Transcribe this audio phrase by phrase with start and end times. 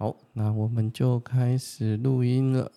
[0.00, 2.70] 好，那我们就开始录音了。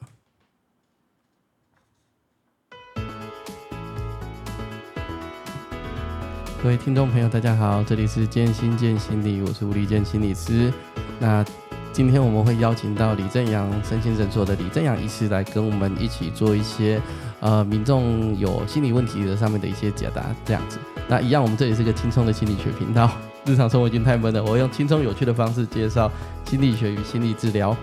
[6.63, 10.73] 各位听众朋友，大家好，这里是建心建心理，我是吴立建心理师。
[11.19, 11.45] 那
[11.93, 16.99] 今天我们会邀请到李正阳身心诊所的李正阳医师来跟我们一起做一些
[17.39, 20.79] 呃民众有心理问题的上面的一些解答，这样子。
[21.07, 23.11] 那一样，我们这里是个轻松的心理学频道。
[23.45, 26.11] 日常生活已经太闷了，我用轻松有趣的方式介绍
[26.45, 27.75] 心理学与心理治疗。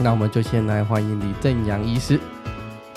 [0.00, 2.18] 那我们就先来欢迎李正阳医师。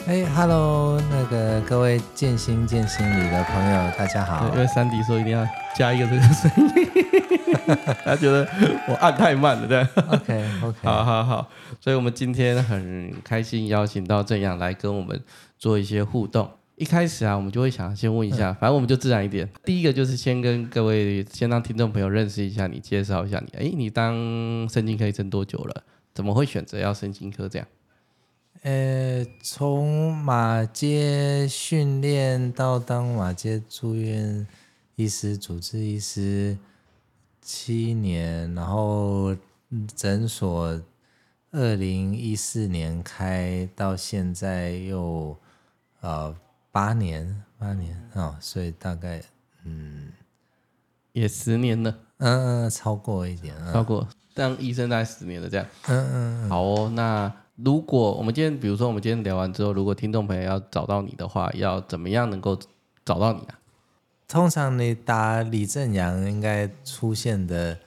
[0.08, 4.50] 哎，Hello，，那个各位建心见心理的朋友，大家好。
[4.54, 6.90] 因为珊迪说一定要加一个这个声音，
[8.04, 8.46] 他觉得
[8.88, 9.82] 我按太慢了，对。
[10.10, 11.48] OK OK， 好好好。
[11.80, 15.22] 所以我们今天很开心邀请到正阳来跟我们
[15.60, 16.50] 做一些互动。
[16.76, 19.48] 一开始啊，我们就会想先问一下，反正我们就自然一点。
[19.64, 23.58] 第一个就是先跟各位，先让听众朋友认识一下你，介绍一下你。
[23.58, 24.16] 哎，你当
[24.68, 25.84] 神经科医生多久了？
[26.14, 27.68] 怎么会选择要神经科这样？
[28.64, 34.48] 呃，从马街训练到当马街住院
[34.96, 36.58] 医师、主治医师
[37.42, 39.36] 七年，然后
[39.96, 40.82] 诊所
[41.52, 45.38] 二零一四年开到现在又
[46.02, 46.34] 呃
[46.74, 49.22] 八年，八年哦，所以大概
[49.64, 50.12] 嗯
[51.14, 57.32] 也十年了，嗯嗯，超过一点啊，超过当医生大概十年了这样，嗯嗯，好哦，那。
[57.56, 62.58] 如果我们今天，比如说我们今天聊完之后，如果听众朋友要找到你的话，要怎么样能够
[63.06, 63.60] 找到你啊？
[64.28, 67.78] 通常你打李正阳，应该出现的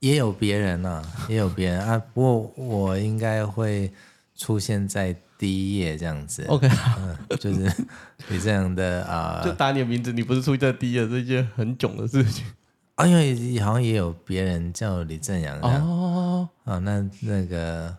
[0.00, 1.96] 也有别人啊，也有别人啊。
[2.12, 3.92] 不过我应该会
[4.34, 6.42] 出现在第一页这样子。
[6.48, 6.66] OK，
[6.98, 7.70] 嗯，就是
[8.28, 12.46] 李正阳的啊，就打你的名字，你不是出现在第一页，是一件很囧的事情
[12.94, 13.06] 啊。
[13.06, 16.48] 因为好像也有别人叫李正阳哦。
[16.64, 17.94] 啊，那那个。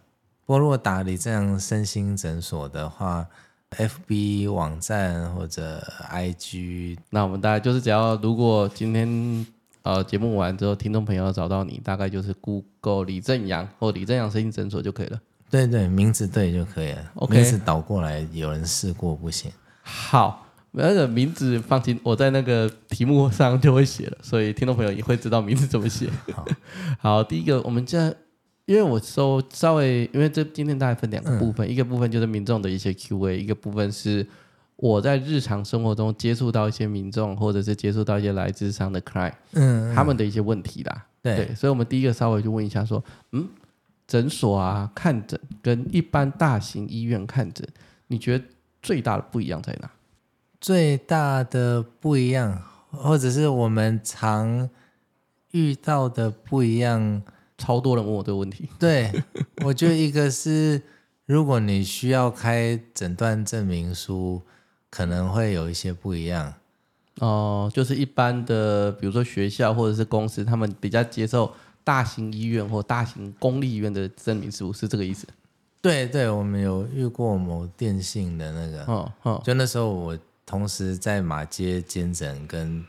[0.47, 3.25] 不过，如果打李正阳身心诊所的话
[3.71, 9.45] ，FB 网站或者 IG，那我们大概就是只要如果今天
[9.81, 15.19] 呃节目完之后，听众朋友找到你，大概就是 Google 李正阳或李正阳身心诊所就可以了。
[15.55, 17.11] 对对，名字对就可以了。
[17.15, 19.51] OK，名字倒过来有人试过不行。
[19.81, 26.09] 好，那个名字放心，我在那个题目上就会写了，所以听众朋友也会知道名字怎么写。
[26.31, 26.45] 好，
[26.99, 28.15] 好，第一个我们现在。
[28.67, 34.25] 因为我收稍微，因为这今天大概分两个部分，嗯、一个部分就是民众的一些 Q&A，一个部分是
[34.77, 41.05] 我在日常生活中接触到一些民众，或者是接触到一些来自商的 client，嗯，他们的一些问题啦。
[41.21, 43.47] 对，对，所以我们第一个稍微就问一下说，嗯，
[44.07, 47.67] 诊所啊看诊跟一般大型医院看诊，
[48.07, 48.45] 你觉得
[48.81, 49.89] 最大的不一样在哪？
[50.59, 52.61] 最大的不一样，
[52.91, 54.69] 或者是我们常
[55.51, 57.21] 遇到的不一样。
[57.57, 58.67] 超多人问我这个问题。
[58.77, 59.09] 对，
[59.63, 60.81] 我觉得一个是，
[61.25, 64.41] 如果你需要开诊断证明书，
[64.89, 66.53] 可能会有一些不一样。
[67.19, 71.49] 哦，就是一般的，比如说学校或者是公司，他们比较接受
[71.85, 75.25] 大型医院或大型公立医院的证明书，是这个意思？
[75.81, 82.83] 对对，我们有遇过某电信的那个，哦哦，就那时候我同时在马街兼诊跟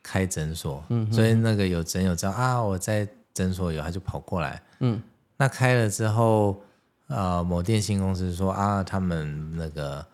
[0.00, 3.08] 开诊所，嗯，所以那个有诊友知道啊，我在。
[3.34, 4.62] 诊所有，他就跑过来。
[4.78, 5.02] 嗯，
[5.38, 6.62] 那开了之后，
[7.08, 10.06] 呃，某电信公司说啊，他们那个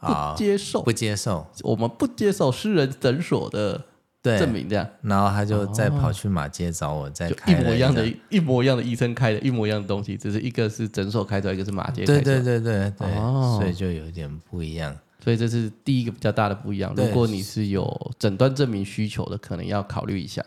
[0.00, 3.84] 啊，不接受，不接受，我们不接受私人诊所的
[4.22, 4.88] 证明，这样。
[5.02, 12.20] 然后他就再跑去马街找我，再开一模一样的，一模一样的医生开的一模一样的东西，只是一个是诊所开出来，一个是马街开出来。
[12.20, 13.14] 对对对对对，
[13.58, 14.96] 所以就有点不一样。
[15.22, 16.92] 所以这是第一个比较大的不一样。
[16.96, 20.44] 如果你是有诊断证明需求的，可能要考虑一下。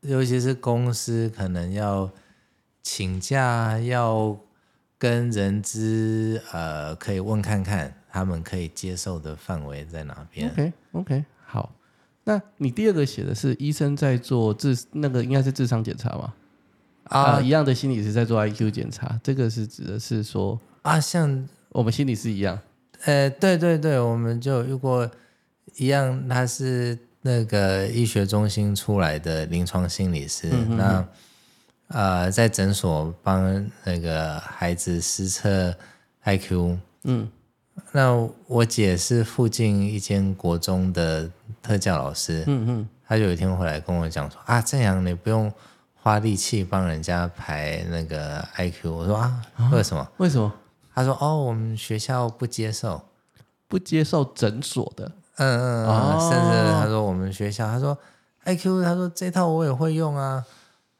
[0.00, 2.10] 尤其是公司可能要
[2.82, 4.36] 请假，要
[4.98, 10.50] 跟人资呃，可以问看看他们可以接受的范围在哪边。
[10.50, 11.37] OK OK，好。
[12.28, 16.34] 那你第二个写的是医生在做智那个应该是智商检查吗？
[17.04, 22.58] 啊、呃，一样的心理师在做 IQ 检查，这个是指的是说啊，像我们心理师一样。
[23.04, 25.10] 呃，对对对，我们就如果
[25.76, 26.98] 一样，他是。
[27.20, 31.08] 那个医学中心出来的临床心理师，嗯、哼那
[31.88, 35.74] 呃，在诊所帮那个孩子施测
[36.22, 36.78] IQ。
[37.02, 37.28] 嗯，
[37.92, 41.30] 那我姐是附近一间国中的
[41.62, 42.44] 特教老师。
[42.46, 45.52] 嗯嗯，她有一天回来跟我讲说啊，正阳你不用
[45.94, 48.90] 花力气帮人家排那个 IQ。
[48.90, 49.42] 我说啊，
[49.72, 50.02] 为什么？
[50.02, 50.52] 啊、为什么？
[50.94, 53.02] 她说哦，我们学校不接受，
[53.66, 55.12] 不接受诊所的。
[55.36, 57.96] 嗯嗯嗯，甚至他说我们学校，他说
[58.44, 60.44] IQ，他说这套我也会用啊，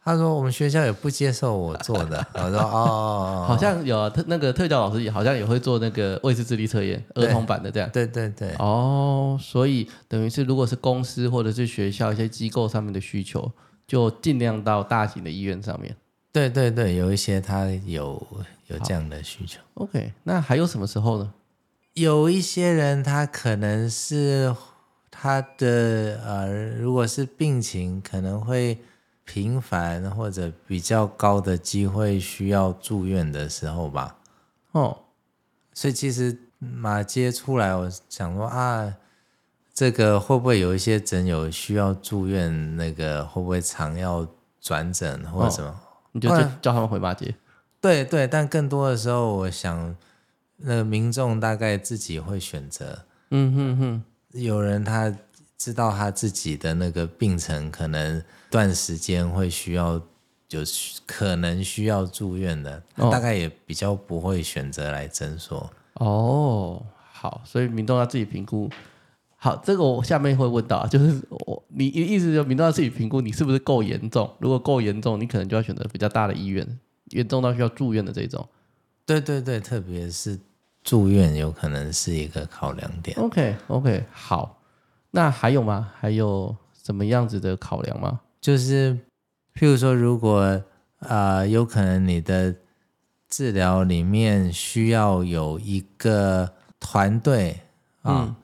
[0.09, 2.27] 他说我们学校也不接受我做的。
[2.33, 7.91] 我说哦， 好像有啊，特那个特教老师也好像也会做那个魏氏智力测验，儿童版的这样。
[7.93, 8.55] 对对对。
[8.59, 13.53] 哦，所以等于是如果是公司或者是学校一些机构上面的需求，
[13.87, 15.95] 就尽量到大型的医院上面。
[16.33, 18.27] 对对对，有一些他有
[18.69, 19.61] 有这样的需求。
[19.75, 21.35] OK，那还有什么时候呢？
[21.93, 24.55] 有一些人他可能是
[25.11, 26.47] 他的呃，
[26.79, 28.79] 如果是病情可能会
[29.29, 34.17] 频繁或者比较高的机会需要住院的时候吧。
[34.73, 34.97] 哦，
[35.75, 38.95] 所以其实马街出来，我想说啊，
[39.75, 42.77] 这个会不会有一些诊友需要住院？
[42.77, 44.27] 那个会不会常要
[44.63, 45.69] 转诊或者什么？
[45.69, 45.77] 哦
[46.13, 46.31] 你就
[46.63, 47.35] 叫他们回马街，
[47.83, 49.95] 对对，但更多的时候，我想
[50.57, 53.05] 那个民众大概自己会选择。
[53.31, 54.03] 嗯哼哼，
[54.33, 55.15] 有人他
[55.59, 60.01] 知道他自己的那个病程，可能段时间会需要，
[60.49, 65.71] 就是可能需要住院的，哦、大概也比较不会选择来诊所。
[65.95, 68.71] 哦，好，所以民众要自己评估。
[69.37, 76.79] 好，这个我下面会问到，就是我你意思就民众要自己评估你是不是够严重，如果够严重，你可能就要选择比较大的医院，
[77.11, 78.49] 严重到需要住院的这种。
[79.07, 80.39] 对对对，特别是
[80.83, 83.17] 住院有可能是一个考量点。
[83.19, 84.61] OK OK，好，
[85.13, 85.93] 那还有吗？
[85.99, 88.21] 还有什么样子的考量吗？
[88.41, 88.99] 就是
[89.55, 90.41] 譬如说，如果
[91.01, 92.55] 啊、呃，有可能你的
[93.29, 97.61] 治疗里面需要有一个团队
[98.03, 98.27] 啊。
[98.29, 98.37] 嗯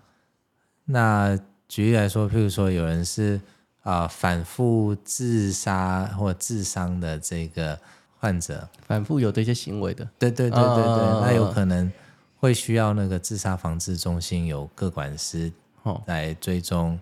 [0.87, 1.35] 那
[1.67, 3.41] 举例来说，譬如说有人是
[3.85, 7.81] 啊、呃、反复自杀或自伤的这个
[8.19, 11.91] 患者，反复有这些行为的，对对对对对，哦、那有可能
[12.37, 15.51] 会需要那个自杀防治中心有各管师
[16.05, 17.01] 来追踪，哦、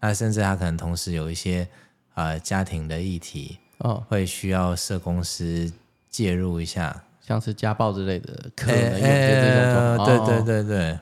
[0.00, 1.68] 那甚至他可能同时有一些啊、
[2.18, 5.72] 呃、家庭的议题，哦，会需要社公司
[6.10, 10.98] 介入一下，像是家暴之类的，可能有些这种状况，对对对对。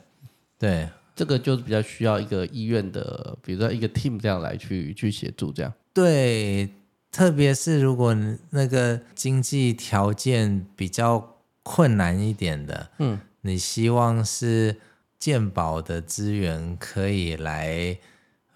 [0.58, 0.88] 对。
[1.14, 5.72] 这个就是比较需要一个医院的，比如说一个 team 这样来去去协助这样。
[5.94, 6.68] 对，
[7.10, 8.14] 特别是如果
[8.50, 14.76] 那个经济条件比较困难一点的，嗯，你希望是
[15.18, 17.96] 健保的资源可以来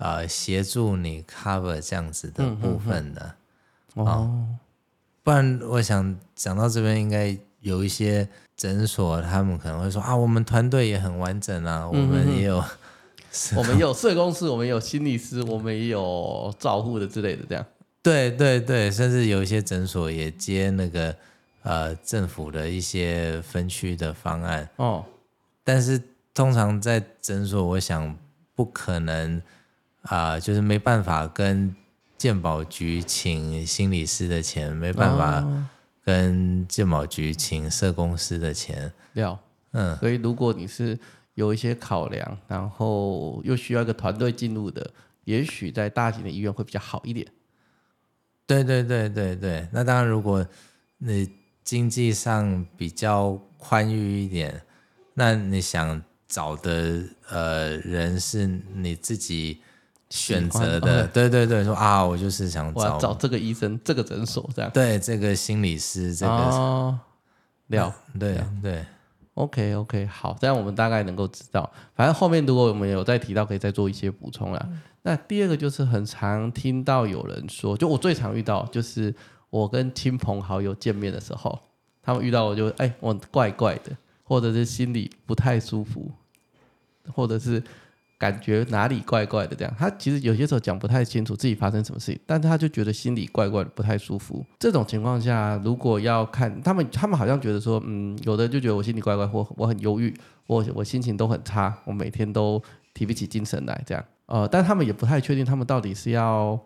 [0.01, 3.35] 呃协助你 cover 这样子的部分的，
[3.95, 4.47] 哦，哦，
[5.23, 8.29] 不然我想讲到这边应该有一些。
[8.61, 17.65] 诊所他们可能会说啊，我们团队也很完整啊，我们也有，嗯、 我们有社工师，我们有心理师，我们也有照护的之类的，这样。
[18.03, 21.17] 对对对，甚至有一些诊所也接那个
[21.63, 25.07] 呃政府的一些分区的方案哦。
[25.65, 25.99] 但是
[26.35, 28.15] 通常在诊所，我想
[28.55, 29.41] 不可能
[30.03, 31.75] 啊、呃，就是没办法跟
[32.17, 35.41] 鉴宝局请心理师的钱，没办法。
[35.41, 35.67] 哦
[36.03, 39.39] 跟鉴宝局请社公司的钱料，
[39.73, 40.99] 嗯，所以如果你是
[41.35, 44.91] 有一些考量，然后又需要一个团队进入的，
[45.25, 47.25] 也许在大型的医院会比较好一点。
[48.47, 50.45] 对对对对对，那当然，如果
[50.97, 51.31] 你
[51.63, 54.63] 经济上比较宽裕一点，
[55.15, 59.61] 那你想找的呃人是你自己。
[60.11, 64.69] 选择的，对对对，说啊，我就是想找找这个医生，这个诊所这样。
[64.73, 66.99] 对，这个心理师，这个哦，
[67.69, 68.85] 料，对对
[69.35, 71.71] ，OK OK，好，这样我们大概能够知道。
[71.95, 74.61] 反正后面如果我们有再提到，可以再做一些补充啦。
[74.69, 79.15] 嗯、那第二个就是很常听到有人说，就我最常遇到，就是
[79.49, 81.57] 我跟亲朋好友见面的时候，
[82.03, 86.11] 他们遇到我就哎，我怪怪的，或者是心里不太舒服，
[87.15, 87.63] 或者是。
[88.21, 94.45] 感觉哪里怪怪的，这样，他其实有些时候讲不太清楚自己发生什么事情，但是他就觉得心里怪怪的，不太舒服。
[94.59, 100.15] 这种情况下，如果要看他们，他们好像觉得说，嗯，有的就觉得我心里怪怪，或我很忧郁，
[100.47, 102.63] 我我心情都很差，我每天都
[102.93, 104.05] 提不起精神来，这样。
[104.27, 106.61] 呃，但他们也不太确定，他们到底是要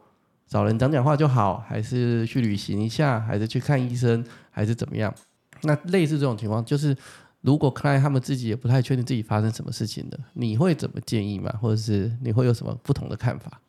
[0.49, 5.15] 找人讲讲话就好，还是去旅行一下，还是去看医生，还是怎么样？
[5.63, 6.97] 那类似这种情况，就是。
[7.45, 11.55] 如果看来他们自己也不太确定自己发生什么事情的，你会怎么建议吗？
[11.61, 13.61] 或者是你会有什么不同的看法？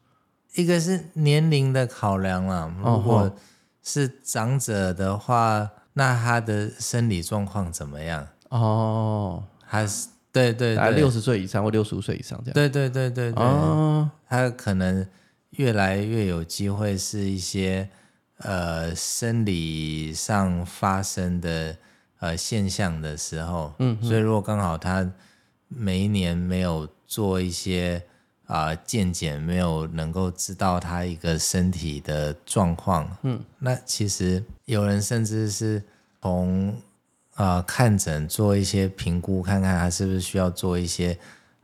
[0.53, 3.36] 一个是年龄的考量啦，如果
[3.84, 8.25] 是长者的话，那他的生理状况怎么样？
[8.48, 12.53] 哦，还是对对对，六十岁以上或六十五岁以上这样？
[12.53, 15.05] 对对对对对，哦，他可能
[15.50, 17.89] 越来越有机会是一些
[18.38, 21.75] 呃生理上发生的。
[22.25, 25.08] 呃，现象的时候，嗯，所以如果刚好他
[25.67, 28.01] 每一年没有做一些
[28.48, 33.08] 啊、呃、健检，没有能够知道他一个身体的状况。
[33.22, 35.84] 嗯，那其实有人甚至是
[36.20, 36.70] 从
[37.36, 41.13] 啊、呃、看诊做一些评估，看看他是不是需要做一些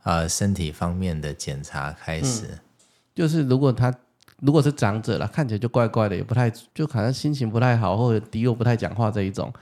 [0.02, 2.46] 啊、呃、身体方面的检查开始。
[2.48, 2.58] 嗯、
[3.16, 3.92] 就是如果他
[4.38, 9.52] 如果是长者了，看起来就怪怪的，也不太就好像心情不太好，或者低落不太讲话这一种。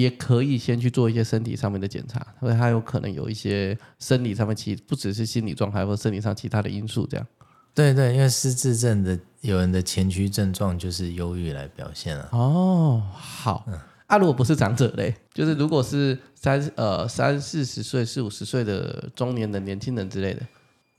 [0.00, 7.26] 也可以先去做一些身体上面的检查，因为他有可能有一些生理上面其不只是心理状态或生理上其他的因素这样。
[7.74, 12.28] 对对，因为失智症的有人的前驱症状就是忧郁来表现了。
[12.32, 20.42] 哦，好，嗯、啊，如果不是长者嘞，就是如果是三呃三四十岁、四五十岁的中年的年轻人之类的，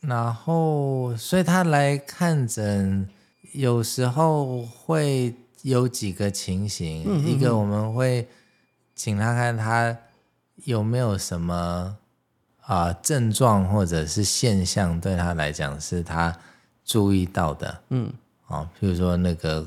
[0.02, 3.08] 然后所以他来看诊，
[3.54, 8.28] 有时候会有几个情形，一个我们会。
[8.98, 9.96] 请他看他
[10.66, 11.96] 有没有什么
[12.62, 16.36] 啊、呃、症状或者是现象，对他来讲是他
[16.84, 17.82] 注意到的。
[17.90, 18.12] 嗯，
[18.48, 19.66] 啊，譬如说那个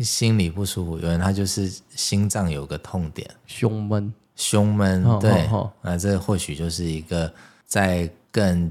[0.00, 5.48] 心里不舒服，有人他就是心脏有个痛点，胸闷，胸闷，对，
[5.80, 7.32] 那这或许就是一个
[7.64, 8.68] 再更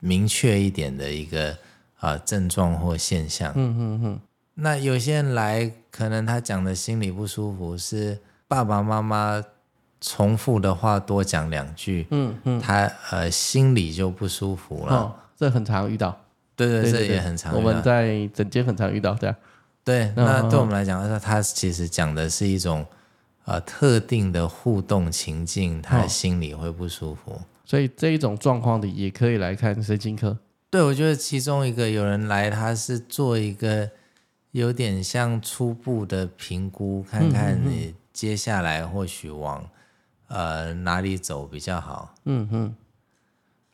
[0.00, 1.52] 明确一点的一个
[2.00, 3.52] 啊、呃、症状或现象。
[3.54, 4.20] 嗯嗯嗯。
[4.54, 8.18] 那有些人来，可能他讲的心里不舒服是。
[8.48, 9.44] 爸爸妈妈
[10.00, 14.96] 重复的话多讲两句，嗯嗯，他呃心里就不舒服了。
[14.96, 16.18] 哦，这很常遇到。
[16.56, 17.60] 对对，对，这也很常遇到。
[17.60, 19.36] 我们在诊间很常遇到这样。
[19.84, 22.84] 对，那对我们来讲，他他其实讲的是一种
[23.44, 27.40] 呃特定的互动情境，他心里会不舒服。
[27.64, 30.38] 所以这一种状况的也可以来看神经科。
[30.70, 33.90] 对，我觉得其中一个有人来，他是做一个
[34.52, 37.94] 有点像初步的评估，看看你。
[38.18, 39.64] 接下来或许往
[40.26, 42.12] 呃哪里走比较好？
[42.24, 42.74] 嗯哼，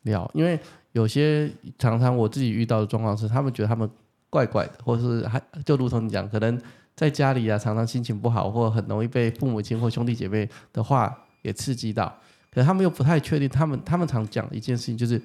[0.02, 0.60] 了，因为
[0.92, 3.88] 有些常常我自己遇到的状况是，他们觉得他们
[4.28, 6.60] 怪怪的，或者是还就如同你讲，可能
[6.94, 12.14] 在家里啊，常常心情不好，或很容易被父母亲或兄弟姐妹的话给刺激到，
[12.52, 15.22] 可是他们又不太确定，他们他们常讲一件事情，就是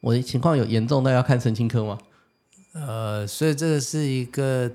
[0.00, 1.98] 我的情况有严重，那要看神经科吗？
[2.72, 4.72] 呃，所以这个是一个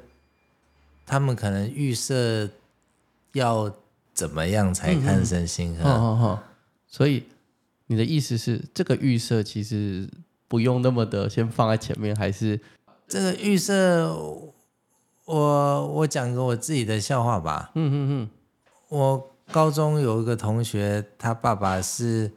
[1.07, 2.47] 他们可能预设。
[3.33, 3.73] 要
[4.13, 6.39] 怎么样才看身心科？
[6.87, 7.23] 所以
[7.87, 10.09] 你的意思是，这个预设其实
[10.47, 12.59] 不用那么的先放在前面，还是
[13.07, 14.13] 这个预设？
[15.25, 17.69] 我我讲个我自己的笑话吧。
[17.75, 18.29] 嗯嗯嗯。
[18.87, 22.31] 我高中有一个同学，他爸爸是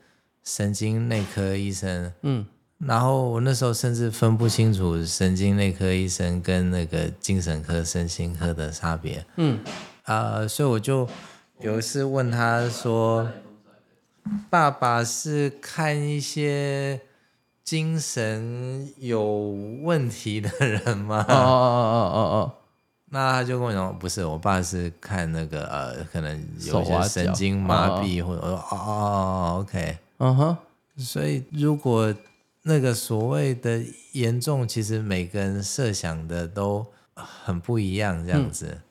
[0.44, 2.12] 神经内科医生。
[2.20, 2.44] 嗯。
[2.76, 9.25] 然后我那时候甚至分不清楚神经内科医生跟那个精神科、身心科的差别。
[9.37, 9.58] 嗯。
[10.04, 11.09] 啊、呃，所以我就
[11.61, 13.28] 有一次问他说
[14.50, 17.00] ：“爸爸是看一些
[17.62, 19.23] 精神有
[19.82, 22.54] 问题的人吗？”哦哦哦哦哦，
[23.11, 28.42] 那他就跟我讲：“不是，我爸是看那个呃，可能有些神经麻痹或者……
[28.42, 30.56] 哦哦哦，OK，嗯哼。
[30.97, 32.14] 所以如果
[32.62, 33.82] 那个所谓的
[34.12, 38.66] 严重，其实每个人设想的都很不一样，这样子。
[38.66, 38.82] 嗯”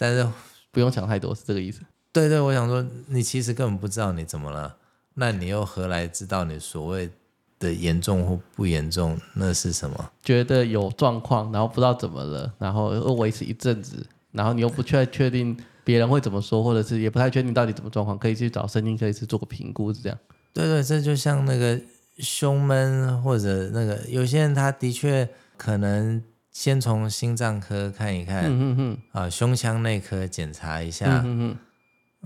[0.00, 0.26] 但是
[0.70, 1.82] 不用想太多，是这个意思。
[2.10, 4.74] 对对，我想说，你其实根本不知道你怎么了，
[5.12, 7.10] 那你又何来知道你所谓
[7.58, 9.20] 的严重或不严重？
[9.34, 10.10] 那是什么？
[10.22, 15.54] 觉得有状况，然后不知道怎么了，然后又维持一阵子，然后你又不确确定
[15.84, 20.18] 别人会怎么说，或者是也不太确定到底怎么状况，可以去找神经科医师做个评估，是这样。
[20.54, 21.78] 对对，这就像那个
[22.20, 25.28] 胸闷或者那个有些人，他的确
[25.58, 26.22] 可能。
[26.60, 31.56] 先从心脏科看一看，嗯嗯啊，胸腔内科检查一下，嗯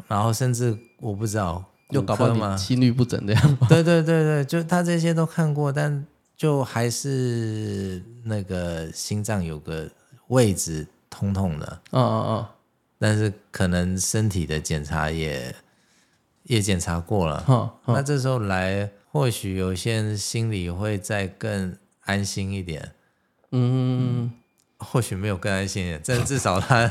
[0.08, 3.58] 然后甚至我不知道，又搞不好心律不整这样。
[3.70, 6.04] 对对对对，就他这些都看过，但
[6.36, 9.88] 就还是那个心脏有个
[10.26, 12.46] 位置痛痛的，嗯嗯嗯，
[12.98, 15.54] 但是可能身体的检查也
[16.42, 22.90] 也检查过了，嗯嗯，那这时候来，或许有些人心里会再更安心一点。
[23.56, 24.32] 嗯，
[24.78, 26.90] 或许没有更安心，但至少他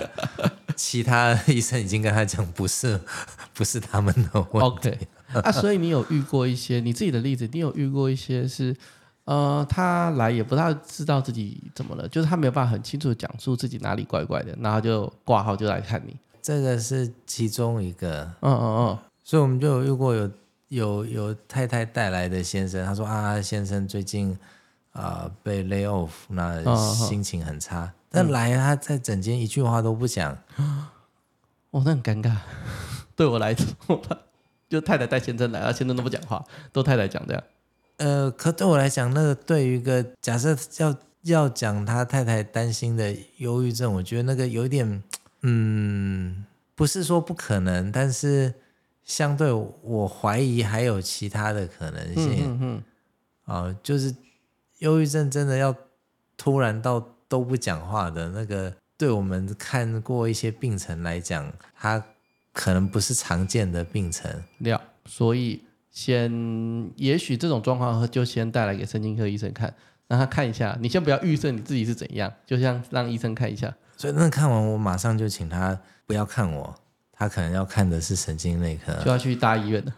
[0.78, 2.98] 其他医生已经跟他讲，不是
[3.54, 4.90] 不是他们的问题。
[4.90, 4.98] Okay.
[5.42, 8.74] 啊，所以你有遇过一些你自己的例子，你有遇过一些是，
[9.26, 16.16] 呃，他来也不大知道自己怎么了，就是他没有办法很清楚的讲述自己哪里怪怪的，然后就挂号就来看你。
[16.42, 20.32] 这个是其中一个，嗯嗯嗯，所以我们就有遇过有
[20.70, 24.38] 有有太太带来的先生，他说啊，先生最近。
[24.94, 27.82] 啊、呃，被 lay off，那心情很差。
[27.82, 30.32] 哦哦、但来他在整间一句话都不讲，
[31.72, 32.36] 哦，那很尴尬。
[33.16, 34.02] 对我来说，
[34.70, 37.44] 就太太带先生来，先生都不讲话，都太太讲这样。
[37.98, 45.04] 呃，可对我来讲，那个对于一个假设要要讲他太太担心的忧郁症，我觉得那个有点，
[45.42, 46.46] 嗯，
[46.76, 48.54] 不是说不可能，但是
[49.04, 52.40] 相对我怀疑还有其他的可能性。
[52.46, 52.84] 嗯嗯。
[53.46, 54.14] 啊、呃，就是
[54.84, 55.76] 忧郁症真的要
[56.38, 62.04] 突然到都不讲话的那个，对我们看过一些病程来讲，它
[62.52, 64.44] 可能不是常见的病程。
[64.60, 65.64] 了，所以。
[65.94, 66.32] 先，
[66.96, 69.72] 也许这种状况就先带来给神经科医生看，
[70.08, 70.76] 让他看一下。
[70.82, 73.72] 你先不要预设你自己是怎样，就像让医生看一下。
[73.96, 76.74] 所以那看完，我马上就请他不要看我，
[77.12, 79.94] 他可能要看的是神经内科，就要去大医院了。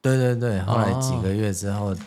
[0.00, 1.98] 对对对，后来几个月之后，哦、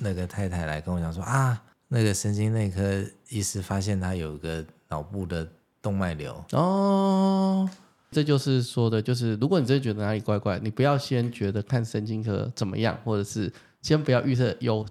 [0.00, 2.82] 那个太太来跟我讲说啊，那个神经内科
[3.28, 5.46] 医师发现他有个脑部的
[5.80, 6.44] 动脉瘤。
[6.52, 7.68] 哦。
[8.12, 14.86] 这就是说的，就是如果你真的觉得哪里怪怪，你不要先觉得看神经科怎么样，或者是先不要预测有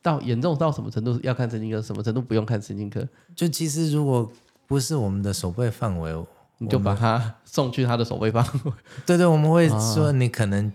[0.00, 3.08] 到严重到什么程度要看神经科，什么程度不用看神经科。
[3.34, 4.30] 就其实如果
[4.66, 6.14] 不是我们的手背范围，
[6.58, 8.72] 你 就把他送去他的手背范围。
[9.06, 10.70] 对对，我们会说你可能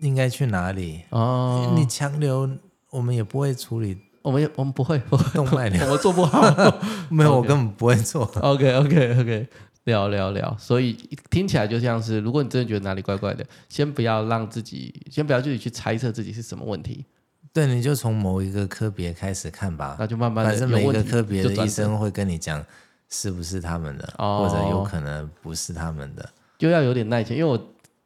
[0.00, 1.72] 应该去哪里哦。
[1.74, 2.46] 你强留，
[2.92, 5.00] 我们也不会处理，我们也我们不会
[5.32, 6.42] 动脉瘤，我们做不好。
[7.10, 8.24] 没有，我根本不会做。
[8.42, 9.48] OK OK OK。
[9.84, 10.92] 聊聊聊，所以
[11.28, 17.04] 听起来就像是，如果你真的觉得哪里怪怪的，先不要让自己，先不要自己去猜测自己是什么问题。
[17.52, 19.96] 对，你就从某一个科别开始看吧。
[19.98, 22.64] 那就慢慢的，反正每一个科别的医生会跟你讲
[23.08, 27.36] 是不是他们的，或者有可能不是他们的，就要有点耐心。
[27.36, 27.60] 因为我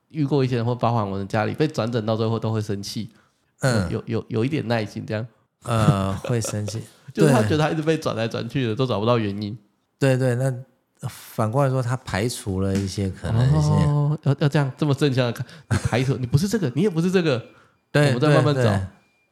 [0.09, 3.11] 遇过一些人，会包含我的家里被转诊到最后都会生气。
[3.67, 5.27] 嗯，有有有一点耐心这样。
[5.65, 6.81] 呃， 会生气，
[7.13, 9.57] 就是他觉得他一直被转来转去的，都找不到原因。
[9.99, 10.55] 对对，那。
[11.09, 13.71] 反过来说，他排除了一些可能性。
[13.71, 17.41] 哦，要要这样这么正向的看，你排除，你不是这个，你也不是这个，
[17.93, 18.81] 对，我们再慢慢找。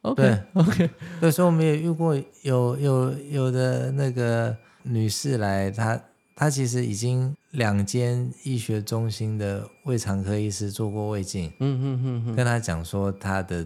[0.03, 0.89] OK OK，
[1.19, 5.99] 对，所以我们也遇过有有有的那个女士来，她
[6.35, 13.65] 她其实已经两间医学中心的胃肠科医师做过胃镜，嗯嗯嗯嗯，跟她讲说她的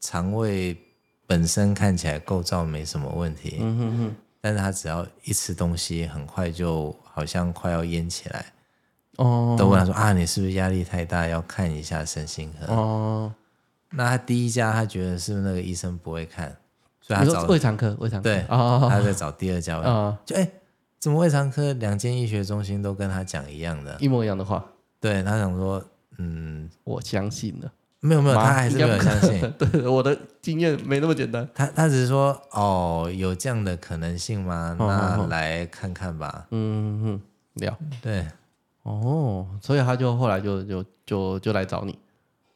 [0.00, 0.76] 肠胃
[1.26, 6.94] 本身看起来构造没什么问题，嗯哼哼，但是他只要一吃东西，很快就。
[7.16, 8.52] 好像快要淹起来，
[9.16, 12.74] 哦，都问他说啊，你是不是压力太大，要看一下身心科？
[12.74, 13.34] 哦，
[13.88, 16.54] 那他第一家他觉得是不是那个医生不会看，
[17.00, 20.46] 所以他找胃肠科，胃肠科对，哦，他在找第二家，哦，就哎，
[20.98, 24.62] 怎么胃肠科两间医学中心都跟他讲一样的，一模一样的话？
[25.00, 25.82] 对，他想说，
[26.18, 34.76] 嗯，我相信了，没有没有，他还是没有相信，对，我的经验没那么简单，他他只是说，哦，有这样的可能性吗？
[34.78, 37.22] 那来看看吧，嗯嗯。
[37.56, 38.26] 聊，对，
[38.82, 41.98] 哦，所以他就后来就就就就来找你，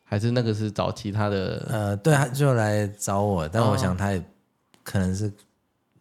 [0.04, 1.66] 还是那个是找其他的？
[1.70, 4.22] 呃，对，他就来找我，但我想他也
[4.82, 5.32] 可能是，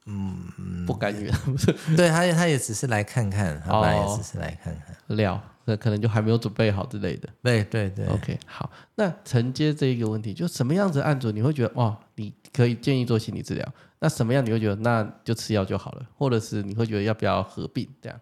[0.06, 1.74] 嗯，不甘愿，不是？
[1.96, 5.18] 对，他也他也只是来看看，他本来也只是来看看。
[5.18, 7.30] 了，那可能就还没有准备好之类的。
[7.44, 13.74] 对对对，OK，好，那承接这一个问题，就什么样子案主你会觉得哇，你可以建议做心理治疗？
[14.00, 18.20] 那什么样你会觉得那就吃药就好了，或者是你会觉得要不要合并这样？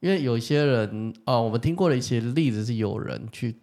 [0.00, 3.54] 因为有一些人哦，我们听过的一些例子是有人去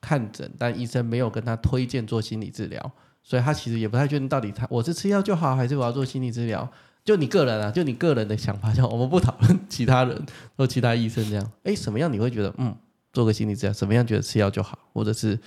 [0.00, 2.92] 看诊，但医生没有跟他推荐做心理治疗，
[3.22, 6.68] 所以他其实也不太确定到底他我是吃药就好，还是我要做心理治疗？
[7.04, 10.24] 就你个人啊，就你个人的想法，像 我们不讨论其他人
[10.56, 11.52] 或其他医生这样。
[11.64, 12.74] 哎，什么样你会觉得嗯，
[13.12, 13.72] 做个心理治疗？
[13.72, 15.38] 什么样觉得吃药就好，或者是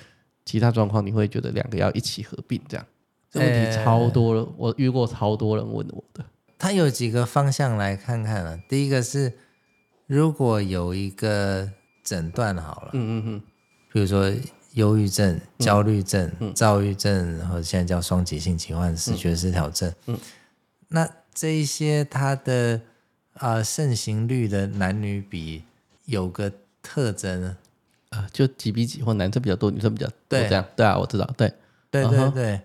[0.46, 2.86] 其他状况你会觉得两个要一起合并这样？
[3.32, 6.26] 这问题超多了，我遇过超多人问我的。
[6.58, 9.34] 他有几个方向来看看啊，第一个是。
[10.08, 11.68] 如果有一个
[12.04, 13.42] 诊断好了，嗯嗯嗯，
[13.92, 14.32] 比如说
[14.74, 20.16] 忧郁症、焦虑症、嗯、躁郁症，或者现在叫双极性疾患思觉失调症，嗯，
[20.90, 22.82] 那这一些它的
[23.34, 25.62] 啊、呃、盛行率的男女比
[26.06, 27.58] 有个特征啊、
[28.10, 30.86] 呃，就几比几，或男生比较多，女生比较多，对，这样，对。
[30.86, 31.54] 啊，我知道，对，
[31.92, 32.62] 对对对，uh-huh、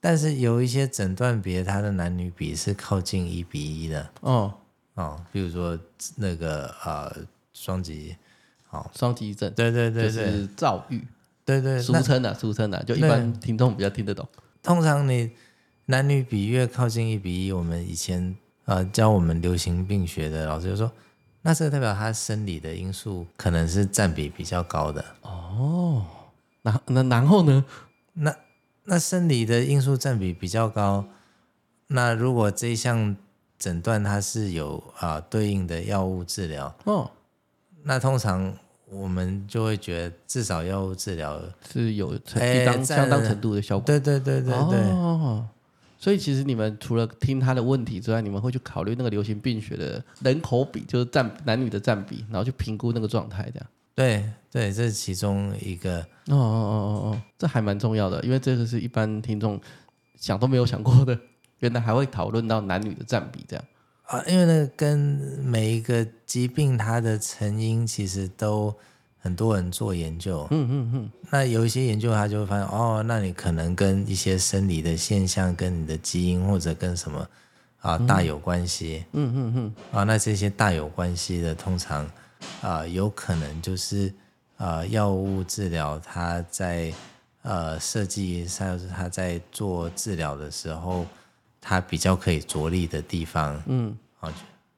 [0.00, 4.52] 但是有一些诊断别它的男女比是靠近一比一的，哦。
[4.94, 5.78] 哦，比如说
[6.16, 7.14] 那个呃，
[7.52, 8.16] 双极，
[8.70, 11.06] 哦，双极症，对对对，就是躁郁，
[11.44, 14.28] 对对，俗称的俗称的，就一般听众比较听得懂。
[14.60, 15.30] 通常你
[15.90, 20.92] 男女比越靠近一比一，我们以前呃教我们流行病学的老师就说，
[21.42, 25.04] 那这个代表他生理的因素可能是占比比较高的。
[25.22, 26.04] 哦，
[26.62, 27.64] 那那然后呢？
[28.12, 28.36] 那
[28.84, 31.06] 那生理的因素占比比较高，
[31.86, 33.16] 那如果这一项。
[33.58, 37.10] 诊断它是有啊对应的药物治疗哦，
[37.82, 38.56] 那通常
[38.88, 43.84] 我们就会觉得至少药物治疗是有相当相当程度的效果。
[43.84, 44.80] 对对对对对。
[44.92, 45.44] 哦，
[45.98, 53.66] 所以其实你们除了听他的问题之外，你们会去考虑那个流行病学的人口比，就是占男女的占比，然后去评估那个状态，这样。
[53.94, 55.98] 对对，这是其中一个。
[56.28, 59.60] 哦哦哦哦哦，这还蛮重要的，因为这个是一般听众
[60.14, 61.18] 想都没有想过的，
[61.58, 63.64] 原来还会讨论到男女的占比这样。
[64.04, 64.98] 啊，因为那个跟
[65.42, 68.72] 每一个疾病它的成因其实都
[69.28, 70.48] 很多人做研究。
[70.50, 71.10] 嗯嗯嗯。
[71.30, 77.28] 那有一些研究他就会发现，哦，那你可能跟一些生理的现象，跟你的基因或者跟什么
[77.80, 79.04] 啊大有关系。
[79.12, 79.74] 嗯嗯嗯。
[79.92, 82.10] 啊，那这些大有关系的通常。
[82.62, 84.14] 啊、呃，有可能就是
[84.56, 86.92] 啊，药物治疗，它在
[87.42, 91.04] 呃设计上，是它在做治疗的时候，
[91.60, 93.60] 它比较可以着力的地方。
[93.66, 94.32] 嗯，啊，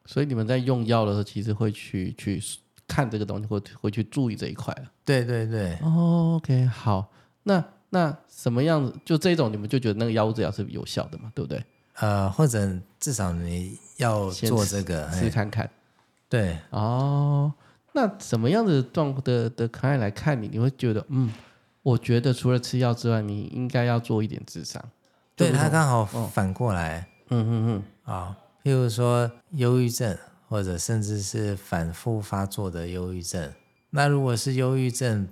[0.06, 2.42] 所以你们在用药的时候，其实会去去
[2.90, 4.76] 看这个东西，会会去注意这一块。
[5.04, 5.78] 对对对。
[5.82, 7.08] 哦，OK，好，
[7.44, 8.92] 那那什么样子？
[9.04, 11.30] 就这种，你们就觉得那个药物治疗是有效的嘛？
[11.32, 11.64] 对不对？
[12.00, 15.70] 呃，或者至少你要做这个试，试看看。
[16.28, 17.52] 对哦，
[17.92, 21.32] 那什么样的状的的可爱来看你，你会觉得嗯，
[21.82, 24.82] 我觉得除了吃药之外，你应该要做一点智商。
[25.36, 27.52] 对，他刚好反过来，嗯嗯
[28.06, 30.16] 嗯，啊，譬如说忧郁症，
[30.50, 33.52] 或者甚至是反复发作的忧郁症。
[33.90, 35.28] 那如果是忧郁症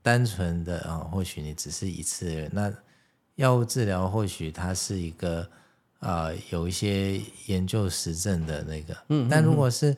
[0.00, 2.72] 单纯的啊，或许你只是一次，那
[3.34, 5.48] 药物治疗或许它是一个
[5.98, 9.96] 啊，有一些研究实证的那个，嗯，但如果是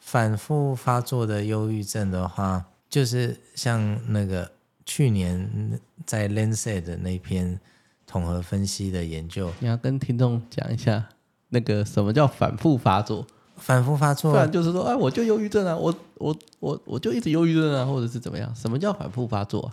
[0.00, 4.50] 反复发作的忧郁症的话，就是像那个
[4.84, 7.60] 去年在《Lancet》的那篇
[8.08, 11.08] 统合分析的研究，你要跟听众讲一下，
[11.50, 13.24] 那个什么叫反复发作？
[13.60, 18.52] 反复发作，不然就是说，哎，我就忧郁症啊，我我我我就一直忧郁症啊，或者是怎么样？
[18.54, 19.68] 什么叫反复发作啊？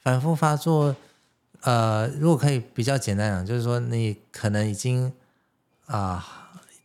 [0.00, 0.96] 反复发作，
[1.60, 5.12] 呃，如果可以比较简单讲，就是说你可能已经
[5.86, 6.24] 啊。
[6.26, 6.40] 呃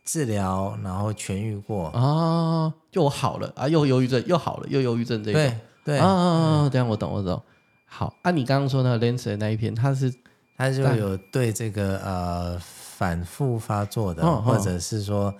[0.08, 7.38] 治疗，然后痊愈过啊，就我好了啊，又忧郁症又好了，又忧郁症这一种，对对啊，这样我懂我懂。
[7.84, 10.10] 好，啊，你刚刚说那个 Lancet 那一篇，他是
[10.56, 15.34] 他就有对这个呃反复发作的，哦、或者是说，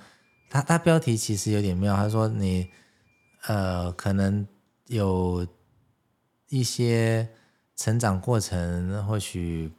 [0.48, 2.68] 他他标题其实有点妙，他说你
[3.46, 4.46] 呃可能
[4.86, 5.46] 有
[6.48, 7.28] 一些
[7.76, 9.70] 成长过程，或许。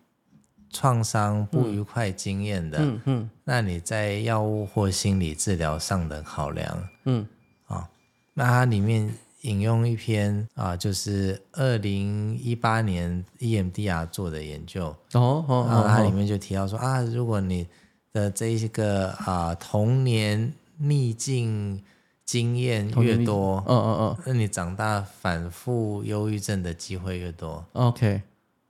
[0.71, 7.25] 创伤不愉快经验的，嗯嗯，嗯，那你在药物或心理治疗上的考量，嗯，
[7.65, 7.87] 啊、哦，
[8.35, 17.67] 那它里面引用一篇啊，就是二零一八年 EMDR 做的研究，哦哦，然后它里面就提到说啊，如果你
[18.13, 21.83] 的这一个啊童年逆境
[22.25, 28.21] 经验越多，嗯嗯嗯，那你长大反复忧郁症的机会越多，OK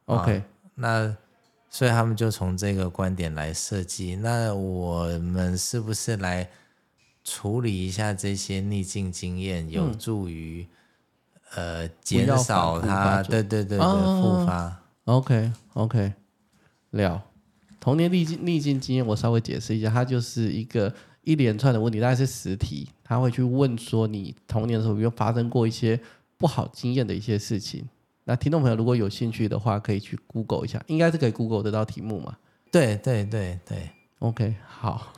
[0.05, 0.43] OK，、啊、
[0.75, 1.17] 那。
[1.71, 4.15] 所以他们就从这个观点来设计。
[4.15, 6.49] 那我们是不是来
[7.23, 10.67] 处理一下这些逆境经验，有助于、
[11.53, 13.21] 嗯、呃减少它？
[13.21, 14.53] 对对对对，复发。
[14.53, 16.13] 啊、OK OK，
[16.89, 17.23] 了。
[17.79, 20.91] 童年逆境逆境经验，我稍微解释一下，它就是一个
[21.29, 25.99] 一连串的问题，大概是十题，他会去问说你童年的时候有没有发生过一些
[26.39, 27.87] 不好经验的一些事情。
[28.23, 32.35] 那听众朋友如果有兴趣的话，可以去 Google 一下，应该是可以 Google 得到题目嘛？
[32.71, 35.13] 对对对对，OK，好。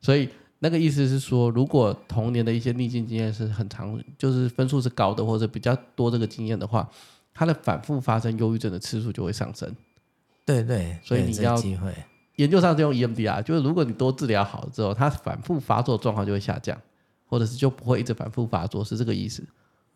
[0.00, 6.88] 所以那个意思是说，如果童年的一些逆境经验是很长，就是分数是高的或者比较多这个经验的话，
[7.34, 9.76] 它的反复发生忧郁症的次数就会上升。
[10.46, 11.54] 对对，所以你要
[12.40, 16.74] 研究上是用 EMDR，就是如果你多治疗好了之后，它反复发作状况就会下降，
[17.26, 19.46] 或者是就不会一直反复发作，是这个意思。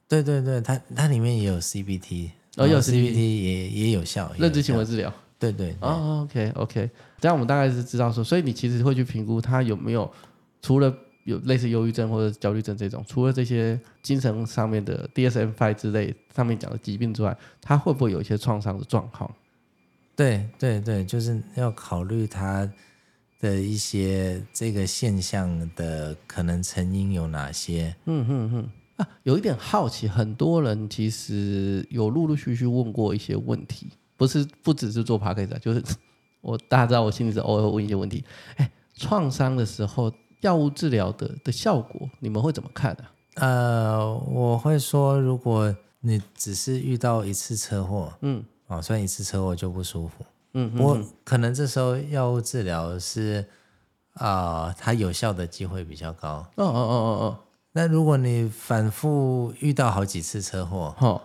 [0.06, 2.30] 对对对，它它里面也有 CBT。
[2.56, 5.76] 哦，有 CBT 也也有效，认知行为治疗，对对，对。
[5.80, 10.08] 哦，OK OK，这样我们大概是知道说，所以你其实会去评估他有没有
[10.60, 19.28] 除了有类似忧郁症或者焦虑症这种，除了这些精神上面的 DSM-5 之类上面讲的疾病之外，他会不会有一些创伤的状况？
[20.16, 22.70] 对对对，就是要考虑它
[23.40, 27.94] 的一些这个现象的可能成因有哪些。
[28.06, 28.70] 嗯嗯嗯。
[28.96, 35.82] 啊，有一点好奇，很多人其实有陆陆续续问过一些问题，不是不只是做 podcast，就是
[36.40, 38.24] 我大家知道我心里是偶尔会问一些问题。
[38.54, 43.04] 哎，创伤的时候，药物治疗的的效果，你们会怎么看呢？
[43.34, 48.44] 呃，我会说，如果你只是遇到一次车祸，嗯，
[48.76, 53.44] 哦，算一次车祸就不舒服，嗯，我可能这时候药物治疗是
[54.14, 56.46] 啊，呃，它有效的机会比较高。
[56.56, 57.38] 哦哦哦哦哦。
[57.72, 61.20] 那如果你反复遇到好几次车祸，哦，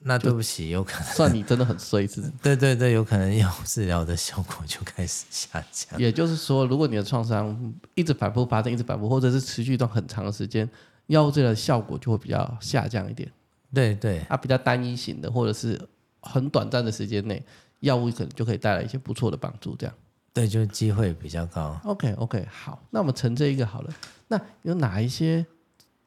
[0.00, 2.20] 那对不起，有可能算你真的很衰，是？
[2.42, 5.98] 对对对，有可能药物治疗的效果就开始下降。
[6.00, 10.68] 也就是说，如果你的创伤一直反复发生，一直反复，或者是持续一段很长的时间，
[11.06, 13.30] 药物治疗的效果就会比较下降一点。
[13.74, 15.80] 对对，它比较单一型的，或者是
[16.26, 17.42] 很短暂的时间内，
[17.80, 19.74] 药物可能就可以带来一些不错的帮助。
[19.76, 19.94] 这样，
[20.32, 21.80] 对，就是机会比较高。
[21.84, 23.90] OK OK，好，那我们承这一个好了。
[24.28, 25.46] 那有哪一些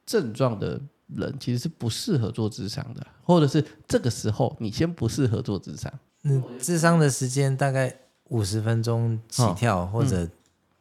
[0.05, 0.79] 症状的？
[1.15, 5.91] 人其实是不适合做智商的，或者是这个时候你先不适合做智商。
[6.21, 7.91] 嗯，智商的时间大概
[8.25, 10.29] 五十分钟起跳，或者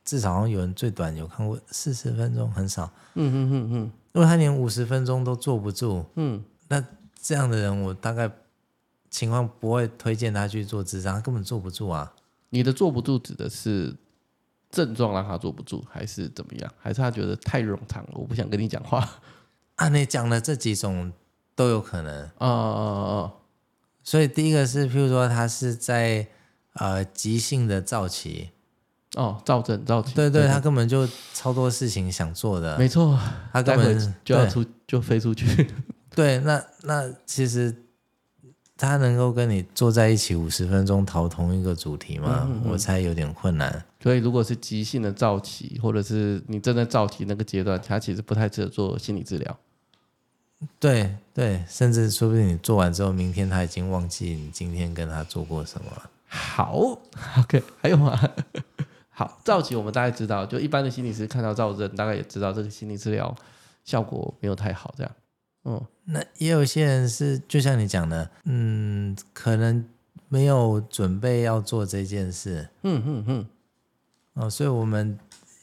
[0.04, 2.84] 至少有人最短有看过四十分钟，很少。
[3.14, 6.84] 嗯嗯嗯嗯，如果他连五十分钟都坐不住，嗯，那
[7.18, 8.30] 这样的人我大概
[9.10, 12.12] 情况不会推荐他去做智商，他根本坐不住啊。
[12.50, 13.94] 你的坐不住指的是
[14.70, 16.72] 症状让他坐不住，还是怎么样？
[16.78, 19.08] 还是他觉得太冗长了，我不想跟你讲话？
[19.76, 21.12] 啊，你讲的这几种
[21.54, 22.24] 都有可能。
[22.38, 23.32] 哦哦哦，
[24.02, 26.26] 所以第一个是，譬如说他是在
[26.74, 28.50] 呃急性的躁期。
[29.14, 30.14] 哦，躁症躁期。
[30.14, 32.76] 对对，对他根本就超多事情想做的。
[32.76, 33.18] 没错，
[33.52, 35.66] 他根本就要出就飞出去。
[36.10, 37.74] 对，那那其实
[38.78, 42.46] 他能够跟你坐在一起五十分钟讨同一个主题吗？
[42.48, 43.84] 嗯嗯嗯，我猜有点困难。
[44.00, 49.58] 所以如果是急性的躁期，或者是你正在躁期那个阶段，他其实不太适合做心理治疗。
[50.78, 56.10] 对对，甚至说不定你做完之后，明天他已经忘记你今天跟他做过什么了。
[56.26, 56.98] 好
[57.38, 58.16] ，OK，还有吗？
[59.10, 63.34] 好，躁期我们大概知道，就一般的心理师看到躁症，大概也知道这个心理治疗
[63.84, 65.12] 效果没有太好，这样。
[65.64, 69.84] 嗯，那也有些人是，就像你讲的，嗯，可能
[70.28, 72.68] 没有准备要做这件事。
[72.82, 73.46] 嗯嗯嗯。
[74.34, 75.18] 哦，所以我们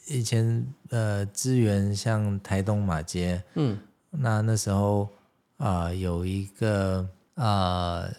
[0.08, 3.78] 以前呃支援像台东马街，嗯。
[4.10, 5.08] 那那时候
[5.58, 8.10] 啊、呃，有一个呃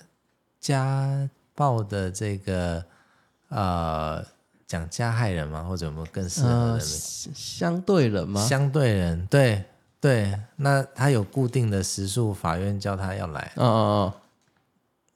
[0.60, 2.84] 家暴的这个
[3.48, 4.24] 呃
[4.68, 5.64] 讲加害人吗？
[5.64, 8.46] 或者有没有更适合的、呃、相对人吗？
[8.46, 9.64] 相对人，对
[10.00, 10.38] 对。
[10.56, 13.52] 那他有固定的时数，法院叫他要来。
[13.56, 14.14] 嗯嗯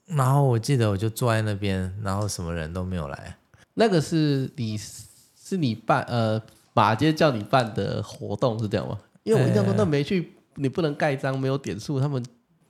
[0.07, 0.17] 嗯。
[0.17, 3.37] 然后我记得我就坐在那边，然后什么人都没有来。
[3.73, 6.41] 那个是你是你办呃
[6.73, 8.99] 马街叫你办的活动是这样吗？
[9.23, 10.33] 因为我印象中那没去。
[10.55, 12.23] 你不能盖章，没有点数，他们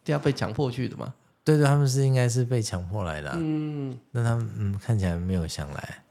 [0.03, 1.11] 这样被强迫去的嘛？
[1.43, 3.35] 对对，他们是应该是被强迫来的、啊。
[3.39, 6.03] 嗯，那他们嗯看起来没有想来。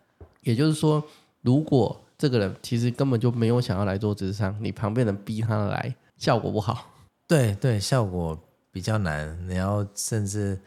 [0.42, 1.02] 也就是说，
[1.42, 6.86] 如果这个人其实根本就没有想要来做智商，你旁边人逼他来，效果不好。
[7.26, 8.38] 对对，效果
[8.70, 9.38] 比较难。
[9.48, 10.60] 你要甚至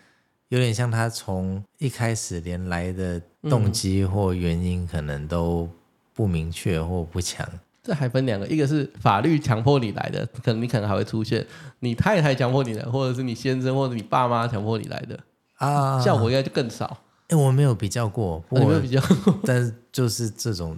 [0.50, 5.70] 有点像他从一开始连来的动机或原因可能都
[6.16, 7.48] 不明确或不强。
[7.84, 11.46] 这还分两个，一个是法律强迫你来的，可能你可能还会出现
[11.82, 15.20] 你太太强迫你来，或者是你先生或者你爸妈强迫你来的
[15.58, 16.98] 啊，效果应该就更少。
[17.30, 20.78] 因为我没有比较过，我没有比较过， 但是就是这种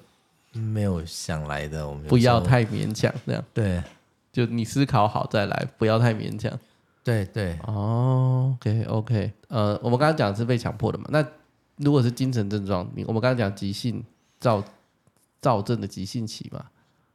[0.60, 3.84] 没有想来的，我们不要太勉强，这样对，
[4.32, 6.52] 就你思考好再来，不要太勉强。
[7.04, 11.06] 对对哦，OK OK，呃，我们刚刚讲的是被强迫的嘛？
[11.10, 11.24] 那
[11.78, 14.04] 如果是精神症状，你我们刚刚讲急性
[14.40, 14.64] 躁
[15.40, 16.66] 躁症的急性期嘛？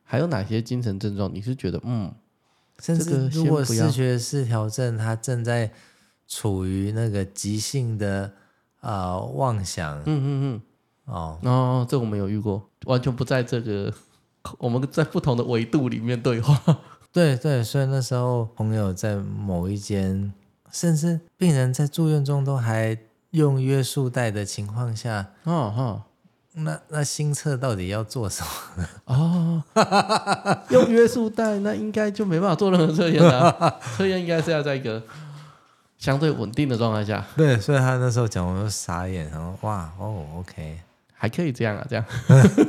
[0.05, 1.29] 还有哪些精神症状？
[1.35, 2.13] 你是觉得嗯，
[2.79, 5.73] 甚至如果视觉失调症，他正在
[6.29, 8.33] 处于那个急性的
[8.81, 10.63] 啊、呃、妄想，嗯嗯嗯，
[11.07, 13.93] 哦哦，这个、我们有遇过，完全不在这个
[14.59, 16.59] 我们在不同的维度里面对话。
[17.13, 20.33] 对对，所以那时候朋友在某一间，
[20.71, 22.97] 甚至病人在住院中都还
[23.31, 26.03] 用约束带的情况下，哦哦。
[26.53, 28.89] 那那新测到底要做什么呢？
[29.07, 29.63] 哦，
[30.71, 33.79] 用约束带，那应该就没办法做任何测验了。
[33.97, 35.01] 测验应该是要在一个
[35.97, 37.25] 相对稳定的状态下。
[37.37, 40.81] 对，所以他那时候讲，我就傻眼，然后哇哦，OK，
[41.21, 42.05] 还可以这样啊，这样。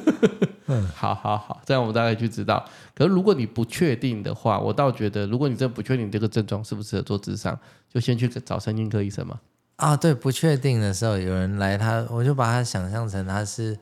[0.68, 2.66] 嗯， 好好好，这样我们大概就知道。
[2.94, 7.58] 可是如果你不确定的话，我倒觉得，如果你真的不确定这个症状适不适合做智商，
[7.90, 9.40] 就先去找神经科医生嘛。
[9.78, 13.80] 啊，对，不确定的时候有人来他，我就把他想象成他是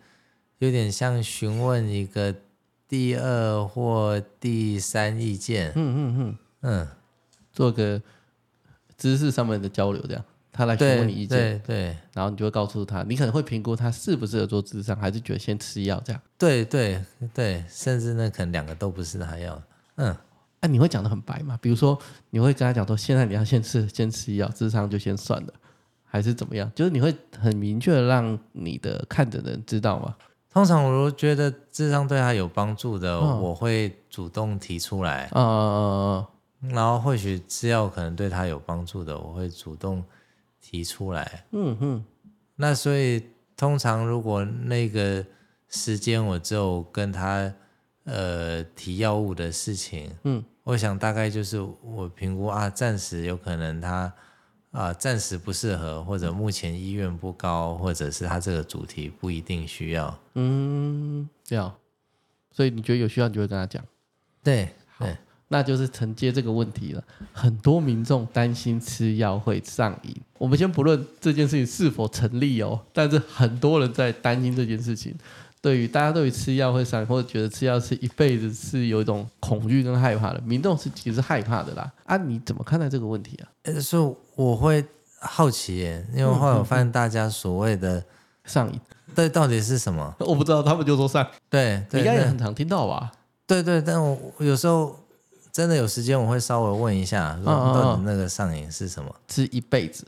[0.59, 2.35] 有点像询问一个
[2.87, 6.87] 第二或第三意见，嗯嗯嗯嗯，
[7.51, 7.99] 做个
[8.97, 19.61] 知识上面的交流，这样他来询问你意见，对然后你就会告诉他，你可能会评估他适不适合做智商，还是觉得先吃药这样，对对对，甚至那可能两个都不是他要，
[19.95, 20.17] 嗯，哎、
[20.61, 21.57] 啊，你会讲的很白吗？
[21.61, 21.97] 比如说
[22.29, 25.53] 你会跟他讲说，现在你要先吃先吃药，智商就先算了。
[26.11, 26.71] 还是怎么样？
[26.73, 30.15] 就是你会很明确的让你的看诊的人知道吗？
[30.51, 35.25] 通常我觉得智商对他有帮助的，哦、我会主动提出来。
[35.25, 36.27] 啊、哦，
[36.61, 40.03] 然后或许吃药可能对他有帮助的，我会主动
[40.69, 41.45] 提出来。
[41.51, 42.05] 嗯哼，
[42.55, 43.23] 那所以
[43.57, 45.25] 通常如果那个
[45.67, 47.51] 时间我只有跟他
[48.03, 54.13] 呃提药物的事情，嗯，我想大概就是我评估啊，暂时有可能他
[54.69, 60.19] 啊暂时不适合，或者目前医院不高，或者是他这个主题不一定需要。
[60.35, 61.73] 嗯，这样。
[62.51, 63.83] 所以你觉得有需要，你就会跟他讲。
[64.43, 65.07] 对，好，
[65.49, 67.03] 那就是承接这个问题了。
[67.33, 70.15] 很多民众担心吃药会上瘾。
[70.37, 75.13] 我们先不论这件事情是否成立哦，但是很多人在担心这件事情。
[75.61, 81.91] 对于大家对于吃药会上瘾，或者觉得吃药是一辈子是有一种恐惧跟害怕的，民众是其实害怕的啦。
[82.05, 83.81] 啊，你怎么看待这个问题啊？
[83.81, 84.81] 所以我会
[85.19, 88.01] 好奇耶，因为后来我发现大家所谓的
[88.45, 88.79] 上瘾。
[89.13, 90.15] 对，到底是什么？
[90.19, 91.27] 我不知道，他们就说上。
[91.49, 93.11] 对，应该也很常听到吧？
[93.45, 94.95] 对对，但我有时候
[95.51, 99.13] 真的有时间，我会稍微问一下，说到底那个上瘾是什么？
[99.27, 100.05] 吃一辈子，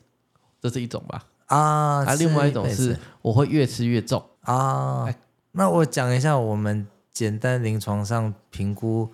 [0.62, 1.26] 这是一种吧？
[1.48, 5.08] 啊，啊，另外一种是我会越吃越重啊。
[5.52, 9.12] 那我讲一下我们简单临床上评估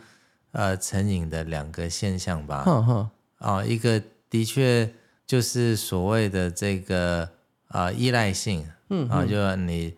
[0.52, 2.64] 呃成瘾的两个现象吧。
[2.66, 3.10] 哼哼。
[3.40, 4.92] 啊，一个的确
[5.26, 7.30] 就是所谓的这个
[7.70, 8.68] 啊依赖性。
[8.90, 9.94] 嗯，然后就你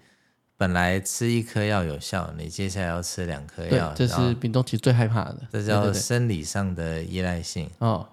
[0.59, 5.47] 本来吃一颗药有效，你接下来要吃两颗药，这是民众其实最害怕的。
[5.53, 7.69] 这叫生理上的依赖性。
[7.79, 8.05] 哦，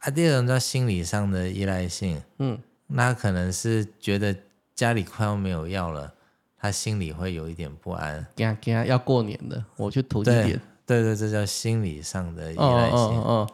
[0.00, 2.20] 啊，第二种叫心理上的依赖性。
[2.36, 4.36] 嗯，那可能是觉得
[4.74, 6.12] 家里快要没有药了，
[6.60, 8.26] 他心里会有一点不安。
[8.36, 10.60] 给他给他要过年了，我去投一点。
[10.84, 12.98] 对对，这叫心理上的依赖性。
[12.98, 13.50] 哦，哦，哦，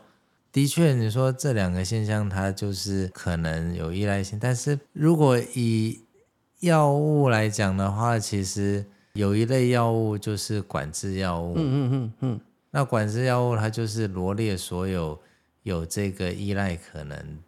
[0.50, 6.01] 的确，你说这两个现象，它就是可能有依赖性，但是如果以
[6.62, 11.54] 药物来讲的话，其实有一类药物就是管制药物。
[11.56, 12.40] 嗯嗯嗯嗯。
[12.70, 15.20] 那管制药物它就是罗列所有
[15.64, 17.38] 有这个依赖可能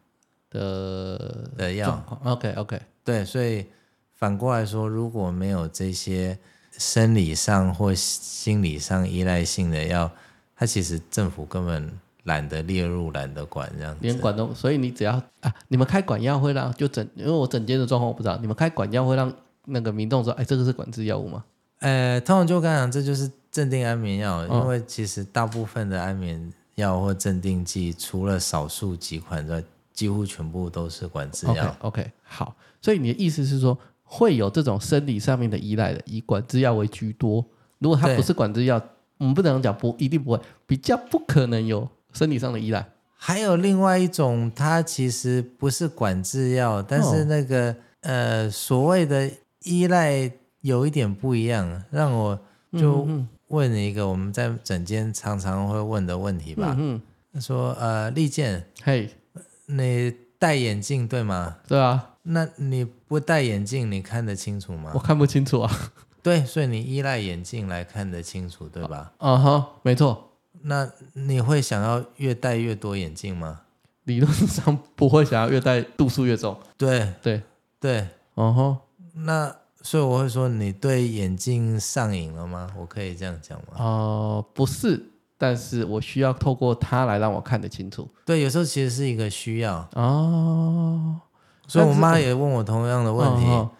[0.50, 2.04] 的的药。
[2.24, 2.80] OK OK。
[3.04, 3.66] 对，所以
[4.12, 6.38] 反过来说，如果没有这些
[6.72, 10.10] 生理上或心理上依赖性的药，
[10.56, 11.90] 它其实政府根本。
[12.24, 19.32] 懒得列入，懒得管这样子，连管都，所以你只要啊，你们开管药会让就整，因为我整间的状况我不知道，你们开管药会让
[19.66, 21.44] 那个民众说，哎，这个是管制药物吗？
[21.80, 31.76] 呃，通常就刚讲，这就是镇定安眠药，因为其实大部分的安眠药或镇定剂，除了少数几款之外，几乎全部都是管制药。
[31.80, 37.44] OK, OK，好，所以你的意思是说，会有这种生理上面的依赖的，以管制药为居多。
[37.80, 38.80] 如果它不是管制药，
[39.18, 41.86] 我们不能讲不一定不会，比较不可能有。
[42.14, 49.30] 生理上的依赖，还有另外一种，它其实不是管制药，但是那个、哦、呃所谓的
[49.64, 52.38] 依赖有一点不一样，让我
[52.72, 53.06] 就
[53.48, 56.74] 问你一个我们在诊间常常会问的问题吧。
[56.78, 57.00] 嗯，
[57.32, 59.10] 嗯说呃利剑，嘿，
[59.66, 61.56] 你戴眼镜对吗？
[61.66, 64.92] 对啊，那你不戴眼镜，你看得清楚吗？
[64.94, 65.92] 我看不清楚啊。
[66.22, 69.12] 对，所以你依赖眼镜来看得清楚，对吧？
[69.18, 70.30] 啊哈，没错。
[70.66, 73.60] 那你会想要越戴越多眼镜吗？
[74.04, 76.58] 理论上不会想要越戴度数越重。
[76.78, 77.42] 对对
[77.78, 78.76] 对，哦吼。
[79.14, 82.70] 那所以我会说，你对眼镜上瘾了吗？
[82.78, 83.74] 我可以这样讲吗？
[83.78, 83.84] 哦、
[84.36, 85.02] 呃，不是，
[85.36, 88.08] 但是我需要透过它来让我看得清楚。
[88.24, 89.86] 对，有时候其实是一个需要。
[89.92, 91.20] 哦。
[91.66, 93.70] 所以我妈也问我同样的问题，哦、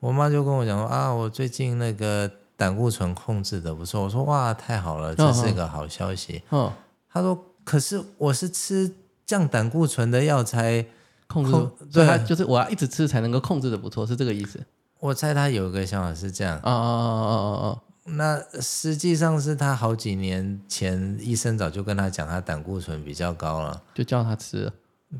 [0.00, 2.30] 我妈就跟我讲说啊，我最近那个。
[2.56, 6.42] 胆固醇控制的不错，我说哇，太好了，这是一个好消息。
[6.50, 6.72] 嗯、哦，
[7.12, 8.90] 他说，可是我是吃
[9.26, 10.84] 降胆固醇的药才
[11.26, 14.58] 控制，控对，所以他就是我要一直吃才能够控制的不错，是这个意思。
[15.00, 16.56] 我猜他有一个想法是这样。
[16.58, 17.82] 哦哦哦哦哦哦，
[18.14, 24.72] 那实际上是他好几年前医生早就跟他讲，他胆固醇比较高了，就叫他吃。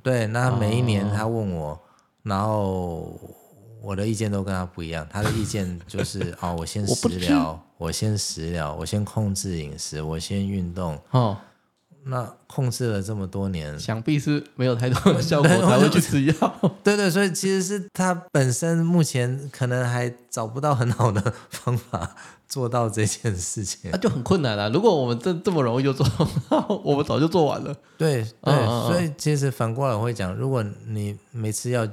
[0.02, 1.80] 对，那每一年他问我，哦、
[2.22, 3.20] 然后。
[3.86, 11.00] 我的意见都跟他不一样，他的意见就是 哦，我先食疗，我，先食疗，我先控制饮食，我先运动。
[11.12, 11.36] 哦，
[12.06, 16.34] 那控制了这么多年，想必是没有太多的效果 才会去吃药。
[16.82, 22.16] 对对，所以其实是他本身目前可能还找不到很好的方法
[22.48, 24.68] 做到这件事情，那、啊、就很困难了。
[24.70, 26.04] 如果我们这这么容易就做
[26.50, 27.72] 到，我们早就做完了。
[27.96, 31.86] 对对，所以其实反过来我会讲，如果你没吃药。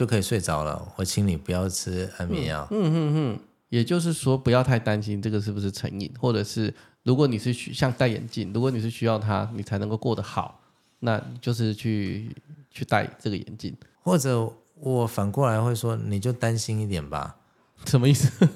[0.00, 0.90] 就可以睡着了。
[0.96, 2.66] 我请你不要吃安眠药。
[2.70, 3.38] 嗯嗯嗯，
[3.68, 6.72] 也就是说，不要太担心这个是不是成瘾，或者是
[7.02, 10.58] 如果你是需像戴眼镜，如果你是需要它，你才能够过得好，
[11.00, 12.34] 那就是去
[12.70, 13.76] 去戴这个眼镜。
[14.02, 17.36] 或者我反过来会说，你就担心一点吧。
[17.84, 18.48] 什么意思？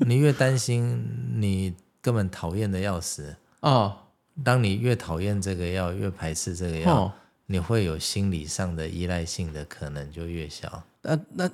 [0.00, 1.72] 你越担心，你
[2.02, 3.72] 根本讨厌的要死啊。
[3.72, 3.96] 哦
[4.44, 7.12] 当你越讨厌这个药，越排斥这个药，哦、
[7.52, 10.66] 你会有心理上的依赖性的可能就越小。
[10.68, 11.44] 啊、那那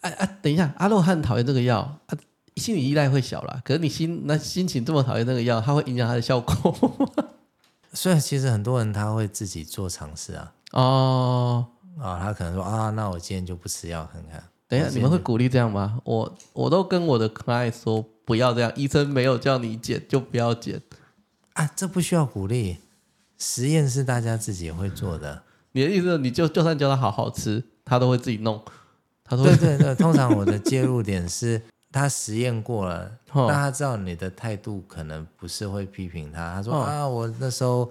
[0.00, 2.18] 哎哎，等一下，阿洛汉讨厌这个药，啊，
[2.56, 3.62] 心理依赖会小啦。
[3.64, 7.08] 可是你心那心情这么讨厌这个药，它会影响它的效果。
[7.92, 10.52] 所以其实很多人他会自己做尝试啊。
[10.72, 11.66] 哦，
[12.00, 14.42] 啊，他可能说啊，那我今天就不吃药看看。
[14.66, 16.00] 等一下，你们会鼓励这样吗？
[16.02, 20.82] 我我都跟我的 client 说不要这样，医生没有叫你减就不要减
[21.52, 22.78] 啊，这不需要鼓励，
[23.38, 25.43] 实验是大家自己会做的。
[25.74, 28.60] 你的意思，你就就算叫他好好吃，他都会自己弄。
[29.22, 31.60] 他说对对对，通常我的介入点是
[31.92, 36.54] 他实验过了， 那他知道你的态度可能不是会批评他。
[36.54, 37.90] 他说啊，我那时候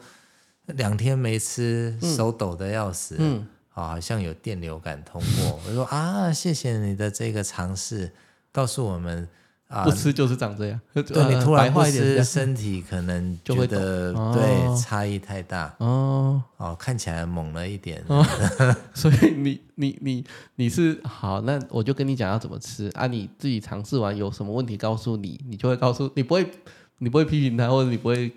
[0.65, 3.15] 两天没吃，手抖的要死。
[3.19, 3.47] 嗯。
[3.75, 8.11] 好像有电流感通过，我说啊，谢谢你的这个尝试，
[8.51, 9.27] 告诉我们
[9.73, 10.79] 啊，不吃就是长这样。
[10.93, 11.01] 对，
[11.33, 18.03] 你突然不吃，身体可能觉得就会对差异太大哦哦，看起来猛了一点。
[18.07, 18.25] 哦、
[18.93, 20.23] 所以你你你
[20.55, 26.49] 你是好，那我就跟你讲要怎么吃啊，你自己尝试完有什么问题告诉你，你就会告诉你不会
[26.99, 28.31] 你不会批评他，或者你不会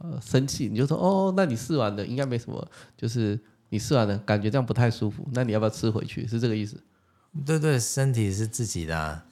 [0.00, 2.66] 呃生气，你就说哦，那你试完了应该没什么，
[2.96, 3.38] 就是。
[3.74, 6.26] 你试完了，感觉这样不太舒服，那你要不要吃回去？
[6.26, 6.78] 是这个意思？
[7.46, 9.24] 对对，身体是自己的，啊，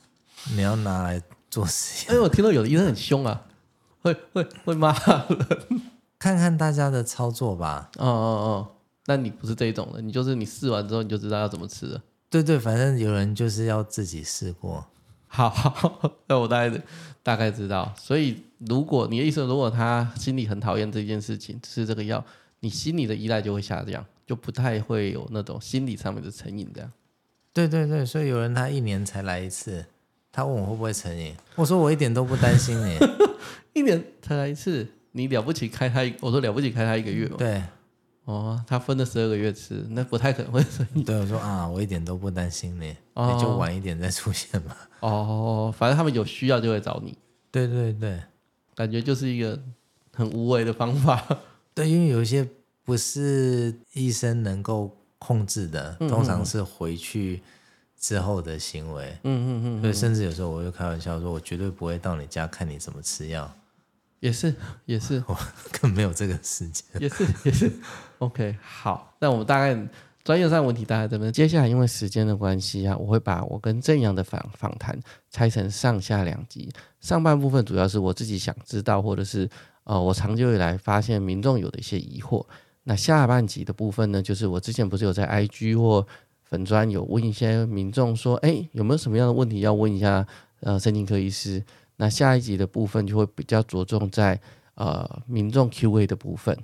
[0.54, 2.14] 你要拿来做实验。
[2.14, 3.46] 因为我听到有的医生很凶啊，
[4.00, 5.82] 会会会骂人。
[6.18, 7.90] 看看大家的操作吧。
[7.98, 8.68] 哦哦哦，
[9.06, 12.02] 那你不是这种的，你就是你试完之后你就知道要怎么吃了。
[12.28, 14.86] 对对，反正有人就是要自己试过。
[15.26, 16.82] 好，好，那我大概
[17.22, 17.92] 大概知道。
[17.96, 22.24] 所以，如果你的意思，如果他心里很讨厌这件事情，吃这个药，
[22.60, 24.04] 你心里的依赖就会下降。
[24.26, 26.92] 就不太会有那种心理上面的成瘾，这样。
[27.52, 29.84] 对对对，所以有人他一年才来一次，
[30.32, 32.96] 他问我会不会成瘾，我说我一点都不担心你，
[33.74, 37.36] 一年才来一次，你了不起开他一，我说了不起开他一个月嘛。
[37.36, 37.62] 对，
[38.24, 41.04] 哦，他分了十二个月吃，那不太可能会成瘾。
[41.04, 44.76] 对，我说啊，我一点都不担心你，哦、你就晚一点再出现嘛。
[45.00, 47.16] 哦，反正他们有需要就会找你。
[47.50, 48.20] 对对对，
[48.74, 49.60] 感觉就是一个
[50.14, 51.24] 很无为的方法。
[51.74, 52.48] 对，因为有一些。
[52.82, 57.40] 不是医生能够控制的，通常是回去
[58.00, 59.16] 之后的行为。
[59.22, 63.54] 嗯嗯嗯，所以甚至有时候我会开玩笑说，我绝对不会到你家看你怎么吃药。
[64.18, 65.36] 也是也是， 我
[65.80, 66.84] 更没有这个时间。
[66.98, 67.72] 也是也是。
[68.18, 69.74] OK，好，那我们大概
[70.22, 71.32] 专业上问题大概这边。
[71.32, 74.98] 接下来因为时间的关系啊，我会把我跟正阳的访访谈
[75.30, 76.70] 拆成上下两集。
[77.00, 79.48] 上半部分主要是我自己想知道，或者是
[79.84, 82.44] 呃，我长久以来发现民众有的一些疑惑。
[82.82, 86.06] 那下半集的部分呢，就是我之前不是有在 IG 或
[86.50, 90.26] 粉专有问一些民众说，哎，有没有什么样的问题要问一下
[90.60, 91.64] 呃，神经科医师？
[91.96, 94.38] 那下一集的部分就会比较着重在
[94.74, 96.56] 呃民众 Q&A 的部分。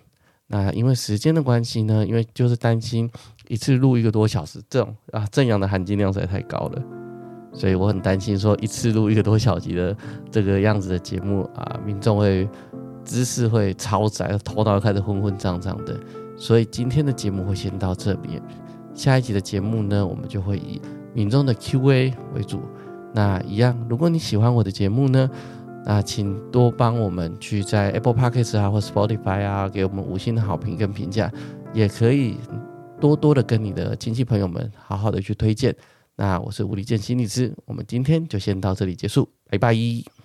[0.49, 3.11] 那因为时间的关系呢，因为就是担心
[3.49, 6.83] 一次录一个多小时，这种啊正阳的含金量实在太高了，
[7.53, 9.97] 所以我很担心说一次录一个多小时的
[10.31, 12.49] 这个样子的节目啊，民众会。
[13.09, 15.97] 知识会超载，头脑开始昏昏胀胀的，
[16.37, 18.43] 所以今天的节目会先到这边。
[18.97, 20.81] 下一集的节目呢，我们就会以
[21.15, 22.63] 民众的 Q&A 为主。
[23.15, 25.31] 那一样，如果你喜欢我的节目呢，
[25.85, 31.31] 那请多帮我们去在 Apple Podcast 啊或 Spotify 啊给我们五星的好评跟评价，
[31.73, 32.39] 也可以
[33.01, 35.75] 多多的跟你的亲戚朋友们好好的去推荐。
[36.17, 40.16] 那我是吴理健心理师，我们今天就先到这里结束，拜拜。